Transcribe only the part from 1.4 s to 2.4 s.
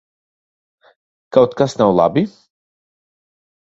kas nav labi?